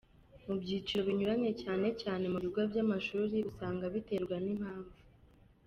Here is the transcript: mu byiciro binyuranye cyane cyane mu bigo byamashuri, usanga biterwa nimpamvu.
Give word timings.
mu 0.45 0.55
byiciro 0.61 1.01
binyuranye 1.07 1.51
cyane 1.61 1.87
cyane 2.01 2.23
mu 2.33 2.37
bigo 2.43 2.61
byamashuri, 2.71 3.37
usanga 3.49 3.83
biterwa 3.93 4.35
nimpamvu. 4.43 4.95